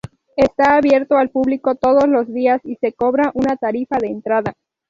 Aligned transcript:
Está 0.35 0.77
abierto 0.77 1.15
al 1.15 1.29
público 1.29 1.75
todos 1.75 2.09
los 2.09 2.25
días 2.27 2.59
y 2.65 2.75
se 2.77 2.91
cobra 2.91 3.29
una 3.35 3.55
tarifa 3.57 3.97
de 3.99 4.07
entrada. 4.07 4.53